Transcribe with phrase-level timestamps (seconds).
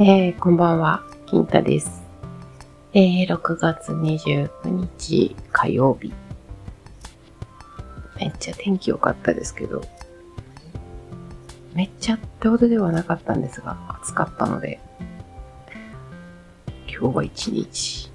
[0.00, 2.04] えー、こんばんは、金太です。
[2.92, 6.14] えー、6月29日火曜日。
[8.20, 9.82] めっちゃ天気良かったですけど、
[11.74, 14.78] めっちゃってほどではなかったんですが、暑かったので、
[16.88, 18.10] 今日は一日、い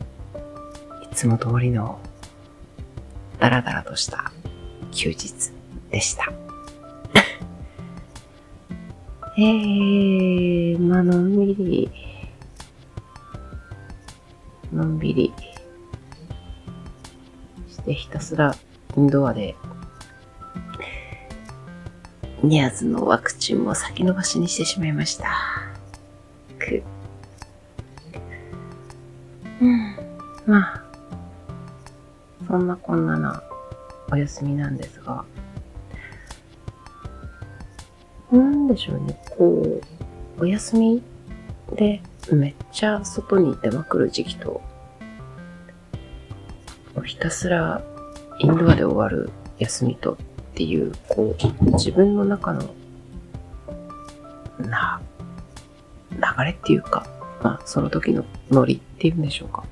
[1.11, 1.99] つも通りの、
[3.39, 4.31] ダラダラとした
[4.91, 5.51] 休日
[5.91, 6.42] でした。
[9.35, 11.91] えー、まあのんびり、
[14.71, 15.33] のんびり
[17.67, 18.55] してひたすら
[18.95, 19.55] インドアで、
[22.43, 25.63] ニアズのワクチンも先延ばしにしてしまいました。
[26.59, 26.83] く。
[29.61, 29.95] うん。
[30.45, 30.83] まあ、
[32.47, 33.43] そんなこんなな
[34.11, 35.25] お休みなんですが、
[38.63, 39.81] なんでしょうね、こ
[40.39, 41.03] う、お休み
[41.75, 44.61] でめっちゃ外に出まくる時期と、
[47.03, 47.83] ひたすら
[48.39, 50.17] インドアで終わる休みとっ
[50.55, 52.73] ていう、こう、自分の中の、
[54.59, 55.01] な、
[56.11, 57.05] 流れっていうか、
[57.43, 59.65] まあ、その時のノリっていうんでしょうか。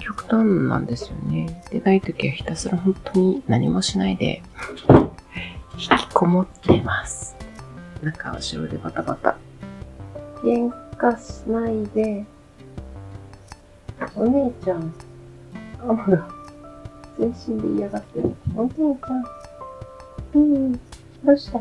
[0.00, 1.62] 極端なんですよね。
[1.70, 4.42] でない時はひたすら本当に何もしないで、
[5.82, 7.34] 引きこもってます。
[8.02, 9.36] なんか後ろでバタバタ。
[10.40, 12.24] 喧嘩しないで。
[14.14, 14.94] お姉ちゃん。
[15.80, 16.28] あら、
[17.18, 18.32] 全身で嫌がってる。
[18.54, 19.24] お姉ちゃん。
[20.34, 20.78] うん、ど
[21.32, 21.60] うした？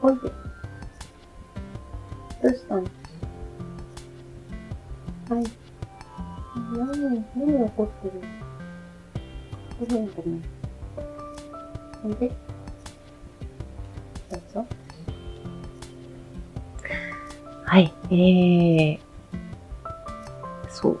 [0.00, 0.20] おいで。
[0.20, 0.32] ど
[2.44, 2.82] うしたの？
[2.82, 2.86] は
[5.40, 5.44] い。
[6.72, 8.12] 何、何怒ってる？
[9.80, 10.44] ごめんごめん。
[12.04, 12.53] おいで。
[17.74, 18.98] はい、えー、
[20.70, 20.98] そう。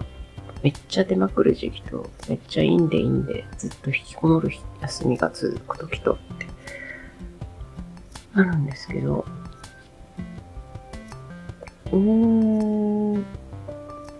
[0.64, 6.46] めっちゃ出まくる時期と、めっちゃいいんでいいんで、ずっと引きこもる休みが続く時とって、
[8.34, 9.24] あるんですけど、
[11.92, 13.24] うーん、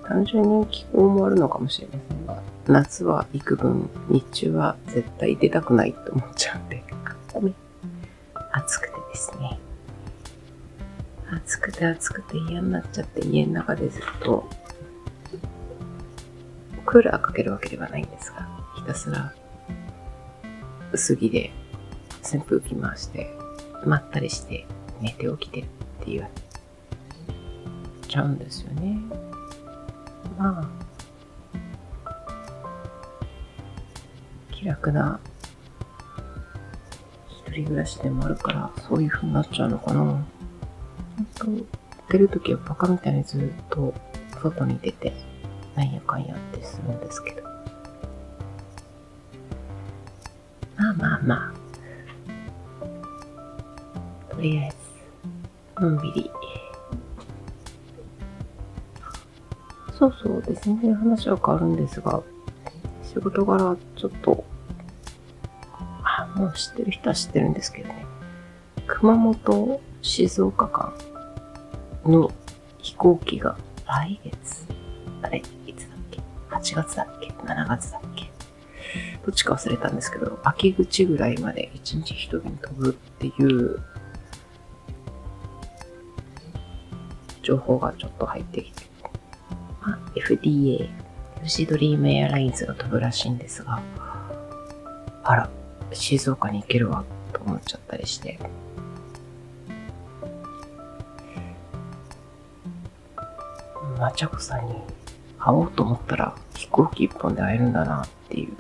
[0.07, 6.85] 単純に気候もあるのかもしれませんが、夏は幾分、日中は絶対出たくないと思っちゃうんで、
[7.33, 7.55] ごめん。
[8.53, 9.59] 暑くてですね。
[11.31, 14.49] 暑くて暑くて嫌になっちゃって家の中でずっと
[16.87, 19.35] クーラーかけるわけではないんですが、ひたすら
[20.93, 21.51] 薄着で
[22.23, 23.31] 扇風機回して、
[23.85, 24.67] まったりして
[25.01, 25.65] 寝て起きてっ
[26.05, 26.29] ていう、
[28.07, 28.99] ちゃうんですよね。
[30.39, 30.69] まあ、
[34.53, 35.21] 気楽な
[37.29, 40.25] 一人暮らしでもあるから、そういう風になっちゃうのかな。
[41.39, 41.67] 本
[42.09, 43.41] 当出るときはバカみたいにずっ
[43.71, 43.95] と
[44.43, 45.13] 外に出て、
[45.75, 47.43] なんやかんやってするんですけど。
[50.77, 51.53] まあまあま
[54.31, 54.35] あ。
[54.35, 54.75] とりあえ
[55.77, 56.31] ず、のんびり。
[59.99, 62.23] そうそうで全然話は変わるんですが、
[63.03, 64.45] 仕事柄ちょっと、
[66.03, 68.05] あ、もう知ってる人は知ってるんですけどね。
[68.87, 70.93] 熊本静岡間
[72.11, 72.33] の
[72.79, 73.57] 飛行機が
[73.87, 74.67] 来月、
[75.23, 76.21] あれ、いつだっけ
[76.51, 78.31] ?8 月だっけ ?7 月だっけ？
[79.27, 83.81] どっちか忘れたんですけど、秋口ぐらいまで1日1便飛ぶっていう
[87.43, 88.83] 情報がちょっと入ってきて、
[89.83, 90.89] まあ、FDA、
[91.43, 93.83] ルシドリームエアラインズが飛ぶらしいんですが、
[95.25, 95.51] あら、
[95.93, 98.39] 静岡に行けるわ、と思っちゃったりして、
[103.99, 104.75] まちゃこさんに
[105.39, 108.57] 会おうと思ったら飛行機一本で会えるんだなっていう。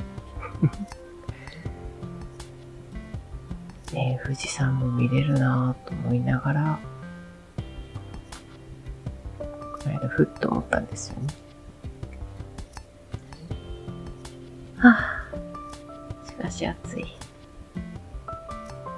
[3.95, 6.78] ね、富士山も見れるなと思いながら、
[9.39, 9.45] こ
[9.89, 11.28] の間ふっと思ったんですよね。
[14.78, 17.07] はあ、しかし暑い。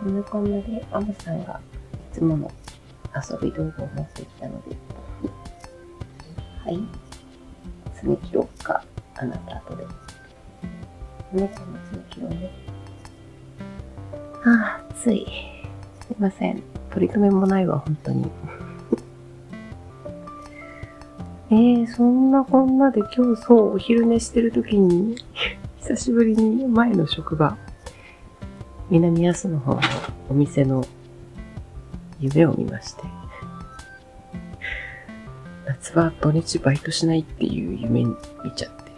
[0.01, 1.61] こんなこんなで、アムさんが
[2.13, 2.51] いつもの
[3.15, 4.77] 遊び道具を持ってきたので、
[6.67, 6.81] はい。
[7.95, 8.83] 爪切ろうか。
[9.15, 9.87] あなた後で。
[11.33, 12.51] お姉ちゃんも爪切ろうね。
[14.45, 15.25] ああ、暑い。
[16.01, 16.61] すいません。
[16.91, 18.29] 取り留めもないわ、本当に。
[21.51, 25.15] えー、そんなこんなで今日そう、お昼寝してる時に、
[25.79, 27.57] 久しぶりに前の職場、
[28.91, 29.81] 南安の方の
[30.29, 30.85] お店の
[32.19, 33.26] 夢を見まして。
[35.95, 38.17] は土日バイトしないっていう夢見
[38.55, 38.93] ちゃって、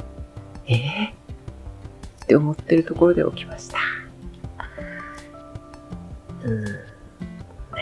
[0.67, 3.79] ええー、って思ってるところで起きました。
[6.44, 6.70] うん、な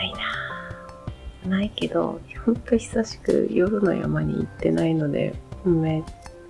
[0.03, 0.13] い
[1.43, 5.33] なないけど、ほんと久しく夜の山に行ってないので、
[5.63, 6.03] めっ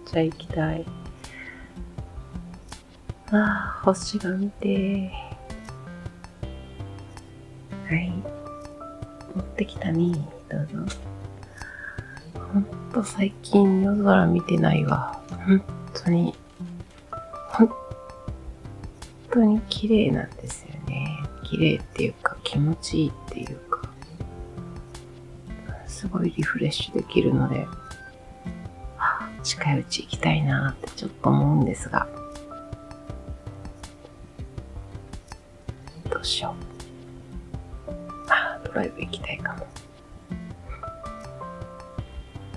[0.06, 0.86] ちゃ行きたい。
[3.32, 5.12] ああ、星が見て
[7.90, 8.10] はい。
[9.36, 10.14] 持ってきたね。
[10.50, 10.96] どうぞ。
[12.62, 15.22] ほんと最近夜空見てないわ。
[15.46, 15.64] 本
[15.94, 16.34] 当に、
[17.50, 17.70] 本
[19.32, 21.08] 当に綺麗なんですよね。
[21.44, 23.90] 綺麗っていうか気持ちいいっていうか、
[25.86, 27.68] すごいリフレッシュできるので、
[29.44, 32.08] 近いうち行きたいなってちょっと思うんですが、
[36.10, 36.54] どうしよ
[37.88, 37.92] う。
[38.30, 39.66] あ、ドライブ行きたいかも。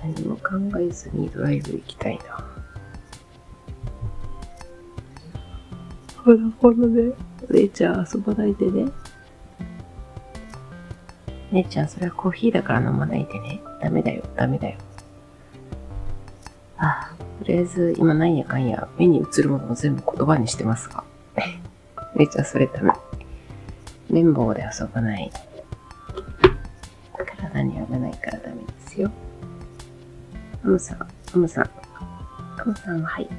[0.03, 2.43] 何も考えずにドライブ行きたいな。
[6.23, 7.13] ほらほらね。
[7.49, 8.91] 姉ちゃん遊ばないでね。
[11.51, 13.61] 姉ちゃん、それはコーヒーだから飲まないでね。
[13.81, 14.77] ダメだよ、ダメだよ。
[16.77, 21.03] ああ、とりあえず今なんやかんや目に映るものを全部言葉にしてますが。
[22.15, 22.91] 姉ちゃん、それダメ。
[24.09, 25.31] 綿棒で遊ばない。
[27.51, 29.11] 体に危ないからダメですよ。
[30.63, 31.69] アムさん、アムさん。
[32.59, 33.29] アムさんは、はい。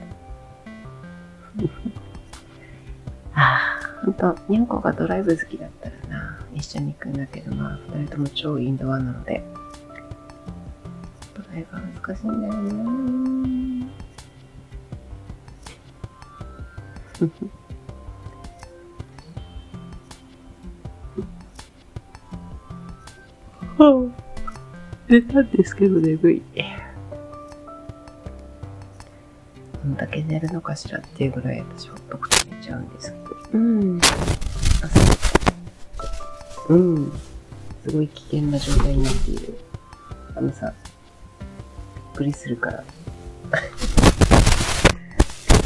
[3.35, 9.45] ああ、ほんと、にゃんこがドライブ好きだったらな、一緒に行くんだけど、まあ、二人とも超インドアなので、
[11.35, 12.73] ドライブは難しいんだよね。
[23.79, 26.43] はあ、出たんですけど眠い。
[29.93, 33.37] んだけ寝るのかしらっていうぐらい私ほっとくと寝ちゃうんですけど。
[33.53, 34.00] うん。
[36.69, 37.12] うん。
[37.85, 39.59] すごい危険な状態になっている。
[40.35, 40.73] あのさ、
[41.41, 42.83] びっくりするから。
[42.83, 42.89] び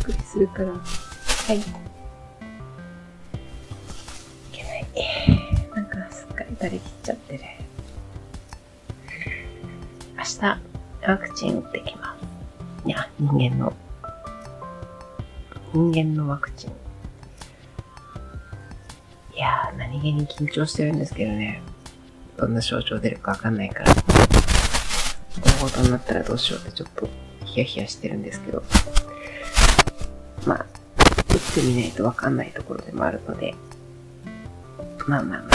[0.02, 0.72] っくりするから。
[0.72, 0.78] は
[1.52, 1.58] い。
[1.58, 1.62] い
[4.52, 4.86] けない。
[5.74, 7.44] なんかすっかり垂れ切っちゃってる。
[10.16, 10.60] 明日、
[11.08, 12.88] ワクチン打ってきます。
[12.88, 13.72] いや、人間の
[15.76, 16.70] 人間のワクチン。
[19.36, 21.60] いやー、何気に緊張してるんですけどね。
[22.38, 23.94] どんな症状出るかわかんないから。
[25.44, 27.06] 大事になったらどうしようってちょっと
[27.44, 28.62] ヒヤヒヤしてるんですけど。
[30.46, 30.66] まあ、打っ
[31.54, 33.54] てみないとわかんないところでもあるので。
[35.06, 35.48] まあまあまあ。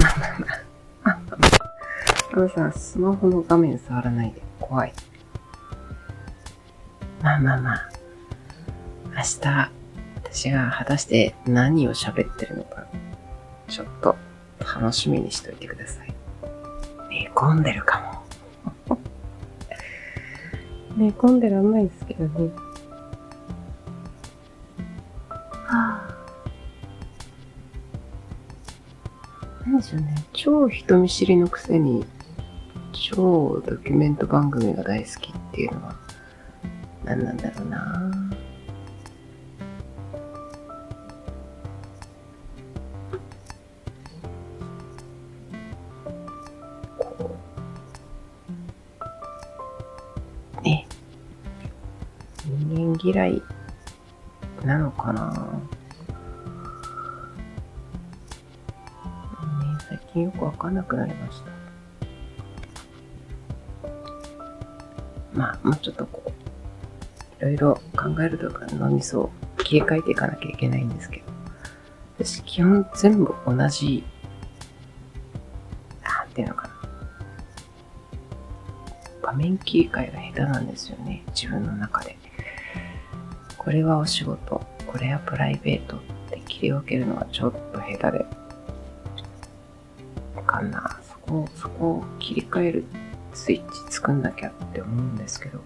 [0.00, 0.64] まあまあまあ。
[1.04, 1.62] まあまあまあ。
[2.32, 4.42] あのさ、スマホの画面触らないで。
[4.58, 4.92] 怖い。
[7.22, 8.01] まあまあまあ。
[9.14, 9.70] 明日、
[10.24, 12.86] 私が果たして何を喋ってるのか、
[13.68, 14.16] ちょっと
[14.58, 16.14] 楽しみにしといてください。
[17.10, 18.22] 寝込んでるか
[18.86, 18.96] も。
[20.96, 22.50] 寝込んでらんないですけどね。
[25.66, 26.08] はあ。
[29.66, 30.14] 何でしょうね。
[30.32, 32.06] 超人見知りのくせに、
[32.92, 35.96] 超ドキュメント番組が大好きっていうのは、
[37.04, 38.31] 何なんだろうな
[53.02, 53.42] 嫌い
[54.64, 55.36] なのかな、ね、
[59.88, 61.50] 最近よくわかんなくなりました。
[65.34, 66.30] まあ、もうちょっとこう、
[67.40, 71.24] いろいろ考えるとか脳みそを切り替えていかなきゃいけないんですけど、
[72.18, 74.04] 私基本全部同じ、
[76.04, 76.74] なんていうのかな。
[79.22, 82.16] 画面切り替えが下手なんですよね、自分の中で。
[83.64, 86.00] これはお仕事、これはプライベートっ
[86.30, 88.26] て切り分けるのはちょっと下手で
[90.36, 90.42] わ。
[90.42, 90.98] かんな。
[91.08, 92.84] そこ、そこを切り替える
[93.32, 95.60] スイッチ作んなきゃって思うんですけど、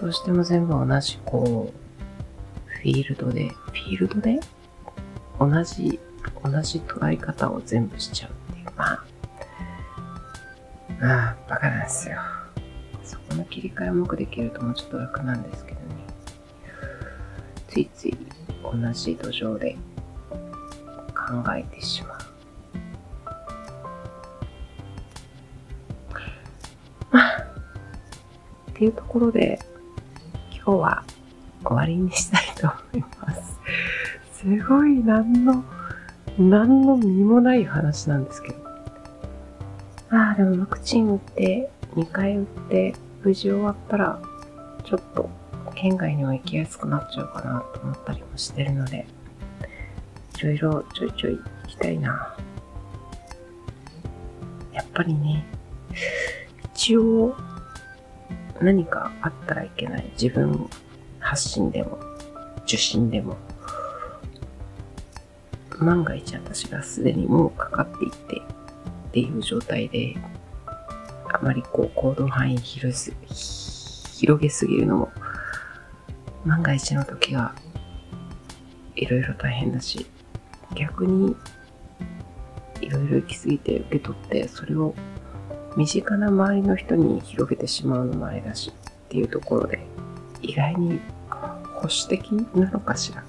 [0.00, 4.38] どうしても全部同じこう、フィールドで、フィールドで？
[5.40, 5.98] 同じ、
[6.44, 8.66] 同じ捉え方を全部しちゃうっていう。
[8.76, 9.04] まあ、
[11.00, 12.18] ああ、バカなんですよ。
[13.02, 15.75] そこの切り替えをうまくできるともうちょっと楽なんですけど。
[17.76, 18.16] ついつい
[18.62, 19.76] 同じ土壌で
[21.14, 22.18] 考えてしまう。
[28.70, 29.58] っていうところで、
[30.52, 31.04] 今日は
[31.64, 33.58] 終わりにしたいと思います。
[34.32, 35.62] すごい何の、
[36.38, 38.58] 何の身もない話なんですけど。
[40.10, 44.18] ああ、でもワクチン打って、2回打って、無事終わったら、
[44.82, 45.28] ちょっと
[45.76, 49.06] 県外にも行きやすくなっちゃうかなと思ったりもしてるので、
[50.38, 52.36] いろいろちょいちょい行きたいな。
[54.72, 55.46] やっぱりね、
[56.74, 57.36] 一応
[58.60, 60.68] 何かあったらいけない自分
[61.20, 61.98] 発信でも
[62.64, 63.36] 受信でも
[65.84, 68.16] 万が一私がすでにもうかかっていて
[69.08, 70.16] っていう状態で
[71.32, 73.12] あまりこう行動範囲広す
[74.18, 75.12] 広げすぎるのも
[76.46, 77.54] 万が一の時が
[78.94, 80.06] いろいろ大変だし
[80.74, 81.36] 逆に
[82.80, 84.94] いろいろ行き過ぎて受け取ってそれを
[85.76, 89.86] 身近な周りの人に広げてしまうのもあれだしっていうところで
[90.40, 93.22] 意外に保守的なのかしら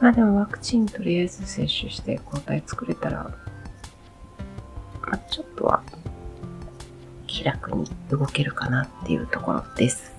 [0.00, 3.24] まあでもワクチンとりあえず接種して抗体作れたら、
[5.02, 5.82] まあ、ちょっとは
[7.26, 10.15] 気楽に動けるかなっていうところです。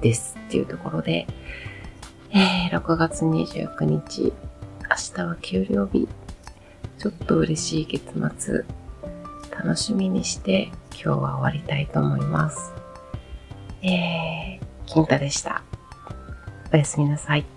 [0.00, 1.26] ですっていうところで、
[2.30, 4.32] えー、6月29日、明
[5.14, 6.08] 日は給料日、
[6.98, 8.64] ちょっと嬉しい月末、
[9.50, 12.72] 楽しみにして今日は終わりたいと思います。
[13.82, 15.62] えー、金太でした。
[16.72, 17.55] おやすみなさい。